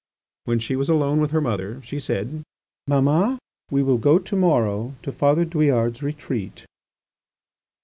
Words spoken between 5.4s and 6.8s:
Douillard's retreat."